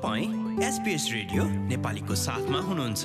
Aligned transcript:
तपाईँ 0.00 0.64
SBS 0.64 1.08
radio 1.12 1.44
नेपालीको 1.44 2.14
साथमा 2.16 2.58
हुनुहुन्छ। 2.58 3.04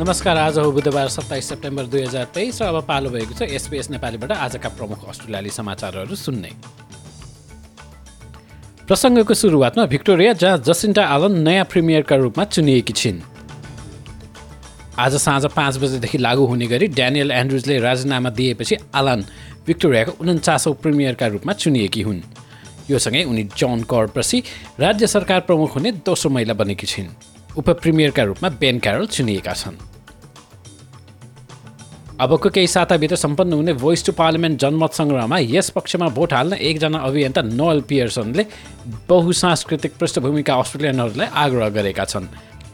नमस्कार 0.00 0.36
आज 0.38 0.58
हो 0.58 0.72
बुधबार 0.72 1.08
सत्ताइस 1.10 1.48
सेप्टेम्बर 1.48 1.84
दुई 1.84 2.02
हजार 2.02 2.24
तेइस 2.34 2.62
र 2.62 2.64
अब 2.64 2.82
पालो 2.88 3.10
भएको 3.10 3.34
छ 3.34 3.52
एसपिएस 3.52 3.90
नेपालीबाट 3.90 4.32
आजका 4.40 4.68
प्रमुख 4.80 5.04
अस्ट्रेलियाली 5.04 5.50
समाचारहरू 5.52 6.16
सुन्ने। 6.16 6.79
प्रसङ्गको 8.90 9.34
सुरुवातमा 9.34 9.84
भिक्टोरिया 9.86 10.32
जहाँ 10.34 10.58
जसिन्टा 10.66 11.02
आलन 11.06 11.38
नयाँ 11.38 11.64
प्रिमियरका 11.64 12.16
रूपमा 12.16 12.44
चुनिएकी 12.44 12.92
छिन्। 12.92 13.20
आज 14.98 15.14
साँझ 15.16 15.46
पाँच 15.46 15.76
बजेदेखि 15.78 16.18
लागू 16.18 16.46
हुने 16.46 16.66
गरी 16.66 16.86
ड्यानियल 16.98 17.30
एन्ड्रुजले 17.30 17.78
राजीनामा 17.78 18.30
दिएपछि 18.30 18.76
आलन 18.90 19.24
भिक्टोरियाको 19.66 20.12
उन्चासौँ 20.20 20.74
प्रिमियरका 20.74 21.26
रूपमा 21.26 21.52
चुनिएकी 21.52 22.02
हुन्। 22.02 22.20
योसँगै 22.90 23.22
उनी 23.24 23.44
जन 23.56 23.86
कर्प्रसी 23.86 24.42
राज्य 24.80 25.06
सरकार 25.06 25.40
प्रमुख 25.46 25.76
हुने 25.76 25.92
दोस्रो 26.02 26.30
महिला 26.30 26.54
बनेकी 26.58 26.86
छिन्। 26.86 27.14
उप 27.58 27.70
प्रिमियरका 27.70 28.22
रूपमा 28.22 28.48
बेन 28.58 28.78
क्यारल 28.78 29.06
चुनिएका 29.06 29.52
छन्। 29.52 29.78
अबको 32.20 32.48
केही 32.48 32.66
साताभित्र 32.66 33.16
सम्पन्न 33.16 33.52
हुने 33.52 33.72
भोइस 33.80 34.04
टु 34.06 34.12
पार्लियामेन्ट 34.12 34.60
जनमत 34.60 34.92
सङ्ग्रहमा 34.92 35.38
यस 35.40 35.70
पक्षमा 35.70 36.08
भोट 36.16 36.32
हाल्न 36.32 36.54
एकजना 36.68 36.98
अभियन्ता 37.00 37.42
नोएल 37.42 37.80
पियर्सनले 37.88 38.44
बहुसांस्कृतिक 39.08 39.96
पृष्ठभूमिका 39.96 40.54
अस्ट्रेलियनहरूलाई 40.54 41.26
आग्रह 41.34 41.68
गरेका 41.76 42.04
छन्। 42.04 42.26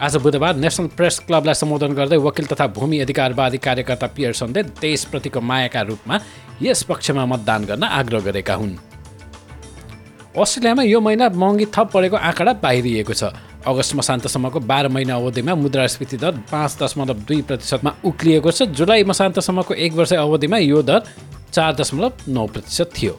आज 0.03 0.17
बुधबार 0.25 0.57
नेसनल 0.57 0.87
प्रेस 0.99 1.19
क्लबलाई 1.29 1.55
सम्बोधन 1.55 1.95
गर्दै 1.95 2.17
वकिल 2.27 2.47
तथा 2.47 2.67
भूमि 2.75 2.99
अधिकारवादी 3.07 3.59
कार्यकर्ता 3.63 4.07
पियर्सनले 4.17 4.63
देशप्रतिको 4.83 5.41
मायाका 5.41 5.83
रूपमा 5.95 6.21
यस 6.63 6.83
पक्षमा 6.91 7.27
मतदान 7.27 7.65
गर्न 7.71 7.85
आग्रह 8.03 8.21
गरेका 8.27 8.55
हुन्। 8.55 8.75
अस्ट्रेलियामा 10.35 10.83
यो 10.83 11.01
महिना 11.01 11.29
महँगी 11.31 11.67
थप 11.71 11.95
बढेको 11.95 12.17
आँकडा 12.19 12.53
बाहिरिएको 12.67 13.15
छ। 13.15 13.31
अगस्त 13.67 13.95
मसान्तसम्मको 13.95 14.61
बाह्र 14.63 14.89
महिना 14.89 15.15
अवधिमा 15.17 15.55
मुद्रास्फीति 15.57 16.17
दर 16.17 16.33
पाँच 16.51 16.77
दशमलव 16.83 17.19
दुई 17.27 17.41
प्रतिशतमा 17.43 17.91
उक्लिएको 18.05 18.51
छ। 18.51 18.63
जुलाई 18.73 19.05
मसान्तसम्मको 19.05 19.75
एक 19.77 19.93
वर्ष 19.93 20.13
अवधिमा 20.17 20.59
यो 20.59 20.83
दर 20.83 21.03
चार 21.53 21.75
दशमलव 21.75 22.13
नौ 22.29 22.47
प्रतिशत 22.47 22.91
थियो। 22.95 23.19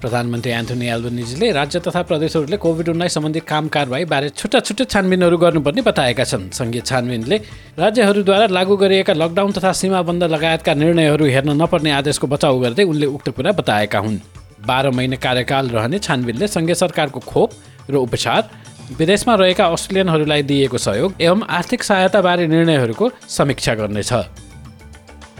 प्रधानमन्त्री 0.00 0.52
एन्थोनी 0.52 0.86
एल्बनिजीले 0.88 1.50
राज्य 1.52 1.80
तथा 1.84 2.02
प्रदेशहरूले 2.08 2.56
कोभिड 2.56 2.88
उन्नाइस 2.88 3.14
सम्बन्धी 3.14 3.40
काम 3.44 3.68
कारवाहीबारे 3.68 4.28
छुट्टा 4.32 4.60
छुट्टै 4.64 4.84
छानबिनहरू 4.86 5.36
गर्नुपर्ने 5.36 5.82
बताएका 5.84 6.24
छन्। 6.24 6.48
सङ्घीय 6.56 6.80
छानबिनले 6.80 7.36
राज्यहरूद्वारा 7.76 8.46
लागू 8.48 8.76
गरिएका 8.80 9.12
लकडाउन 9.12 9.52
तथा 9.52 9.72
सीमाबन्द 9.76 10.24
लगायतका 10.24 10.72
निर्णयहरू 10.74 11.24
हेर्न 11.28 11.60
नपर्ने 11.60 11.90
आदेशको 12.00 12.26
बचाउ 12.32 12.58
गर्दै 12.64 12.84
उनले 12.88 13.06
उक्त 13.12 13.28
कुरा 13.36 13.52
बताएका 13.60 13.98
हुन्। 14.00 14.39
बाह्र 14.66 14.90
महिना 14.90 15.16
कार्यकाल 15.16 15.68
रहने 15.68 15.98
छानबिनले 15.98 16.48
सङ्घीय 16.48 16.74
सरकारको 16.74 17.20
खोप 17.20 17.50
र 17.90 17.94
उपचार 17.96 18.50
विदेशमा 18.98 19.34
रहेका 19.34 19.64
अस्ट्रेलियनहरूलाई 19.66 20.42
दिएको 20.42 20.78
सहयोग 20.78 21.22
एवं 21.22 21.42
आर्थिक 21.48 21.82
सहायताबारे 21.82 22.46
निर्णयहरूको 22.46 23.10
समीक्षा 23.28 23.74
गर्नेछ। 23.74 24.12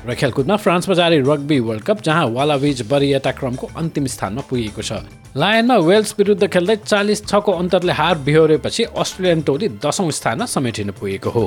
र 0.01 0.15
खेलकुदमा 0.15 0.57
फ्रान्समा 0.57 0.95
जारी 0.95 1.19
रग्बी 1.21 1.59
वर्ल्ड 1.61 1.85
कप 1.85 2.03
जहाँ 2.03 2.27
वालाविज 2.27 2.83
वरियता 2.91 3.31
क्रमको 3.33 3.67
अन्तिम 3.77 4.07
स्थानमा 4.07 4.43
पुगेको 4.49 4.83
छ। 4.83 4.93
लायनमा 5.37 5.77
वेल्स 5.77 6.15
विरुद्ध 6.19 6.47
खेल्दै 6.47 6.77
चालिस 6.77 7.27
छको 7.27 7.53
अन्तरले 7.53 7.93
हार 7.93 8.19
बिहोरेपछि 8.25 8.85
अस्ट्रेलियन 8.97 9.43
टोली 9.43 9.69
दसौँ 9.85 10.11
स्थानमा 10.11 10.47
समेटिनु 10.47 10.93
पुगेको 10.93 11.31
हो। 11.31 11.45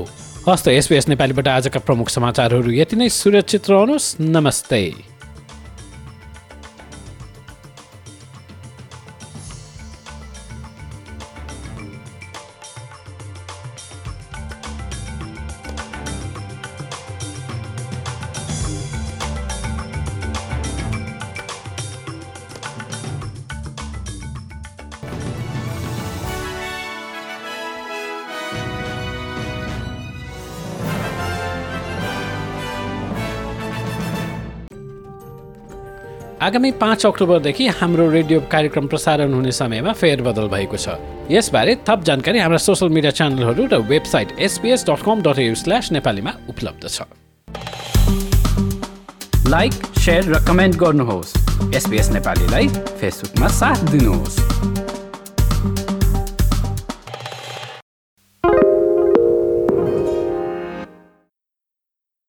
हस्त 0.48 0.68
एसपिएस 0.68 1.08
नेपालीबाट 1.10 1.48
आजका 1.48 1.80
प्रमुख 1.80 2.10
समाचारहरू 2.10 2.72
यति 2.72 2.96
नै। 2.96 3.10
सुरक्षित 3.10 3.70
रहनुहोस्। 3.70 4.16
नमस्ते। 4.22 5.13
आगामी 36.44 36.72
पाँच 36.76 37.06
अक्टोबरदेखि 37.06 37.68
हाम्रो 37.80 38.10
रेडियो 38.12 38.40
कार्यक्रम 38.52 38.88
प्रसारण 38.88 39.34
हुने 39.34 39.52
समयमा 39.52 39.92
फेरबदल 39.96 40.48
भएको 40.52 40.78
छ। 40.78 41.00
यसबारे 41.32 41.76
थप 41.88 42.04
जानकारी 42.04 42.40
हाम्रा 42.40 42.58
सोसियल 42.60 42.92
मिडिया 42.92 43.12
च्यानलहरू 43.16 43.68
र 43.72 43.80
website 43.88 44.40
SBS 44.44 44.84
dot 44.90 45.04
com 45.08 45.22
dot 45.24 45.40
U 45.40 45.56
slash 45.56 45.92
नेपालीमा 45.96 46.34
उपलब्ध 46.52 46.84
छ। 46.84 47.08
लाइक 49.48 49.74
सेयर 50.04 50.24
र 50.36 50.44
कमेन्ट 50.44 50.76
गर्नुहोस्। 50.84 51.36
एसपिएस 51.76 52.12
नेपालीलाई 52.12 52.68
फेसबुकमा 53.00 53.48
साथ 53.48 53.92
दिनुहोस्। 53.92 54.83